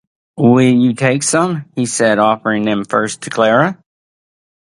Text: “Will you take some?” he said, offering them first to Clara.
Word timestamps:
“Will 0.35 0.63
you 0.79 0.95
take 0.95 1.21
some?” 1.21 1.65
he 1.75 1.85
said, 1.85 2.17
offering 2.17 2.63
them 2.65 2.85
first 2.85 3.21
to 3.21 3.29
Clara. 3.29 3.77